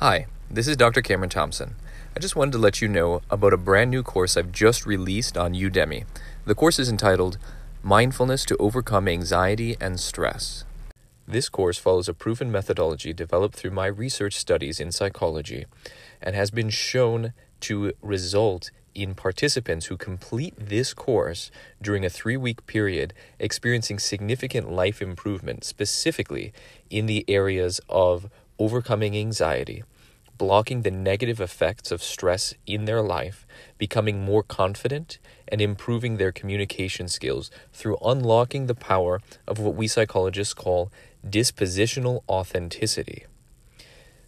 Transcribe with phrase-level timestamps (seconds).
[0.00, 1.00] Hi, this is Dr.
[1.00, 1.74] Cameron Thompson.
[2.14, 5.38] I just wanted to let you know about a brand new course I've just released
[5.38, 6.04] on Udemy.
[6.44, 7.38] The course is entitled
[7.82, 10.64] Mindfulness to Overcome Anxiety and Stress.
[11.26, 15.64] This course follows a proven methodology developed through my research studies in psychology
[16.20, 21.50] and has been shown to result in participants who complete this course
[21.80, 26.52] during a three week period experiencing significant life improvement, specifically
[26.90, 28.28] in the areas of
[28.58, 29.82] overcoming anxiety,
[30.38, 33.46] blocking the negative effects of stress in their life,
[33.78, 39.86] becoming more confident, and improving their communication skills through unlocking the power of what we
[39.86, 40.90] psychologists call
[41.26, 43.24] dispositional authenticity.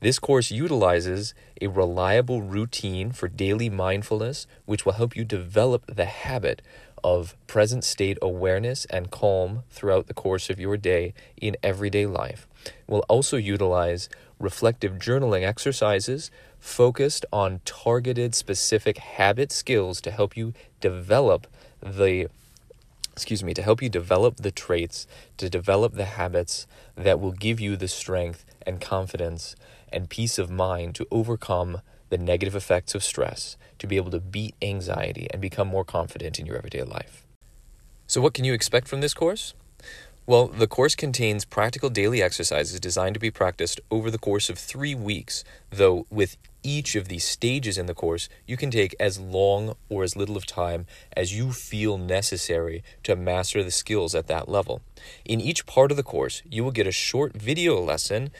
[0.00, 1.32] This course utilizes
[1.62, 6.60] a reliable routine for daily mindfulness, which will help you develop the habit
[7.04, 12.48] of present state awareness and calm throughout the course of your day in everyday life.
[12.88, 14.08] We'll also utilize
[14.40, 21.46] reflective journaling exercises focused on targeted specific habit skills to help you develop
[21.82, 22.28] the
[23.12, 26.66] excuse me to help you develop the traits to develop the habits
[26.96, 29.54] that will give you the strength and confidence
[29.92, 31.80] and peace of mind to overcome
[32.14, 36.38] the negative effects of stress, to be able to beat anxiety and become more confident
[36.38, 37.26] in your everyday life.
[38.06, 39.54] So, what can you expect from this course?
[40.26, 44.58] Well, the course contains practical daily exercises designed to be practiced over the course of
[44.58, 49.20] three weeks, though, with each of these stages in the course, you can take as
[49.20, 54.28] long or as little of time as you feel necessary to master the skills at
[54.28, 54.80] that level.
[55.24, 58.30] In each part of the course, you will get a short video lesson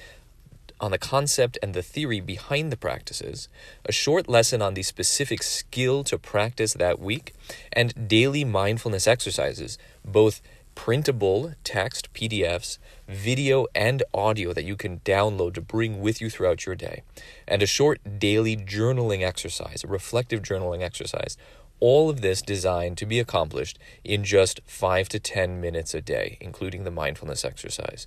[0.85, 3.49] on the concept and the theory behind the practices,
[3.85, 7.35] a short lesson on the specific skill to practice that week,
[7.73, 10.41] and daily mindfulness exercises, both
[10.75, 16.67] printable text PDFs, video, and audio that you can download to bring with you throughout
[16.67, 17.03] your day,
[17.49, 21.37] and a short daily journaling exercise, a reflective journaling exercise.
[21.81, 26.39] All of this designed to be accomplished in just 5 to 10 minutes a day,
[26.41, 28.07] including the mindfulness exercise.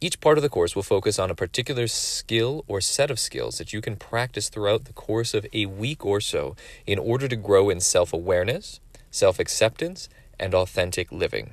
[0.00, 3.58] Each part of the course will focus on a particular skill or set of skills
[3.58, 6.56] that you can practice throughout the course of a week or so
[6.86, 11.52] in order to grow in self awareness, self acceptance, and authentic living.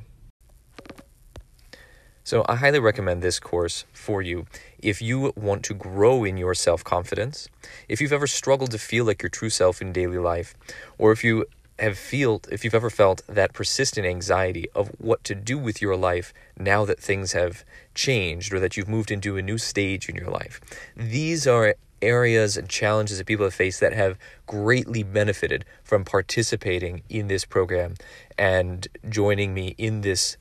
[2.23, 4.45] So, I highly recommend this course for you
[4.79, 7.47] if you want to grow in your self confidence,
[7.87, 10.55] if you've ever struggled to feel like your true self in daily life,
[10.97, 11.45] or if you
[11.79, 15.95] have felt if you've ever felt that persistent anxiety of what to do with your
[15.95, 17.63] life now that things have
[17.95, 20.61] changed or that you've moved into a new stage in your life.
[20.95, 24.17] These are areas and challenges that people have faced that have
[24.47, 27.95] greatly benefited from participating in this program
[28.37, 30.37] and joining me in this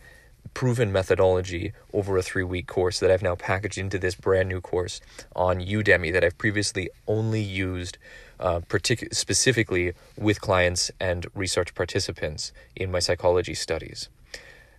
[0.54, 4.60] proven methodology over a three week course that I've now packaged into this brand new
[4.60, 5.00] course
[5.36, 7.98] on Udemy that I've previously only used
[8.40, 14.08] uh, partic- specifically with clients and research participants in my psychology studies.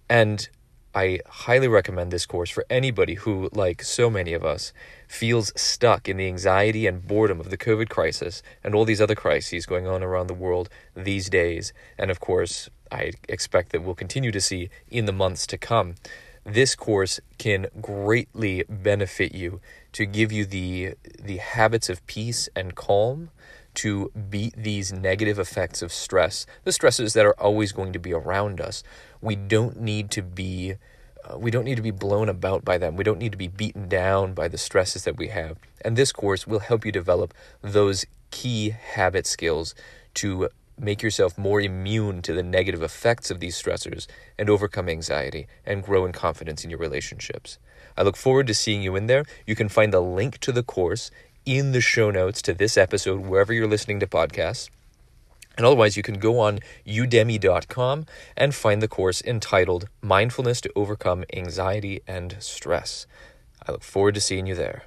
[0.10, 0.50] And
[0.94, 4.74] I highly recommend this course for anybody who, like so many of us,
[5.08, 9.16] feels stuck in the anxiety and boredom of the COVID crisis and all these other
[9.16, 11.72] crises going on around the world these days.
[11.98, 15.96] And of course, I expect that we'll continue to see in the months to come.
[16.44, 19.62] This course can greatly benefit you
[19.94, 23.30] to give you the the habits of peace and calm
[23.76, 28.14] to beat these negative effects of stress, the stresses that are always going to be
[28.14, 28.84] around us.
[29.22, 30.76] We don't need to be
[31.24, 32.96] uh, we don't need to be blown about by them.
[32.96, 35.58] We don't need to be beaten down by the stresses that we have.
[35.86, 39.76] And this course will help you develop those key habit skills
[40.16, 40.50] to
[40.82, 45.84] make yourself more immune to the negative effects of these stressors and overcome anxiety and
[45.84, 47.60] grow in confidence in your relationships.
[47.96, 49.24] I look forward to seeing you in there.
[49.46, 51.12] You can find the link to the course
[51.46, 54.70] in the show notes to this episode, wherever you're listening to podcasts.
[55.58, 58.06] And otherwise, you can go on udemy.com
[58.38, 63.06] and find the course entitled Mindfulness to Overcome Anxiety and Stress.
[63.68, 64.84] I look forward to seeing you there.